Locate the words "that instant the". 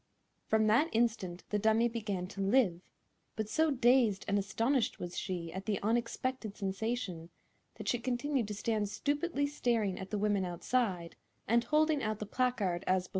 0.65-1.59